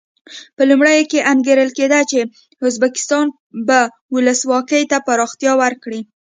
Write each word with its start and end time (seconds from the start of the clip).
په 0.55 0.63
لومړیو 0.69 1.09
کې 1.11 1.27
انګېرل 1.31 1.69
کېده 1.77 2.01
چې 2.11 2.19
ازبکستان 2.67 3.25
به 3.67 3.79
ولسواکي 4.15 4.83
ته 4.91 4.97
پراختیا 5.07 5.53
ورکړي. 5.61 6.01